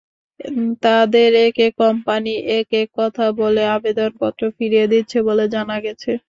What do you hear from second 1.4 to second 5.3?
একেক কোম্পানি একেক কথা বলে আবেদনপত্র ফিরিয়ে দিচ্ছে